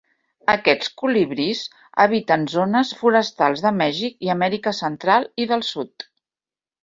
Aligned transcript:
Aquests 0.51 0.87
colibrís 1.01 1.59
habiten 2.05 2.47
zones 2.53 2.93
forestals 3.01 3.61
de 3.67 3.73
Mèxic 3.83 4.27
i 4.29 4.33
Amèrica 4.35 4.75
Central 4.81 5.29
i 5.45 5.49
del 5.55 5.65
Sud. 5.71 6.09